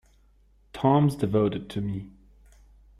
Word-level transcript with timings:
Tom's 0.73 1.15
devoted 1.15 1.69
to 1.69 1.79
me. 1.81 2.09